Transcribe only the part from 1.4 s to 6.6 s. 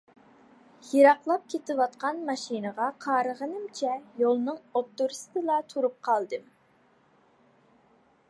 كېتىۋاتقان ماشىنىغا قارىغىنىمچە يولنىڭ ئوتتۇرىسىدىلا تۇرۇپ قالدىم.